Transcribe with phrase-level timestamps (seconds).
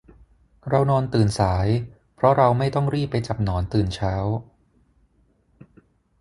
[0.69, 1.67] เรานอนตื่นสาย
[2.15, 4.13] เพราะเราไม่ต้องรีบไปจับหนอนตื่นเช้า